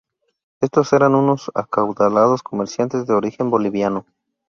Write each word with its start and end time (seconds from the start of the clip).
Estos 0.61 0.91
eran 0.93 1.13
unos 1.13 1.51
acaudalados 1.53 2.41
comerciantes 2.41 3.05
de 3.05 3.13
origen 3.13 3.51
boliviano. 3.51 4.03